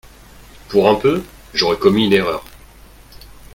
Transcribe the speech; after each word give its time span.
Pour 0.69 0.89
un 0.89 0.95
peu, 0.95 1.23
j'aurais 1.53 1.77
commis 1.77 2.05
une 2.07 2.13
erreur. 2.13 2.43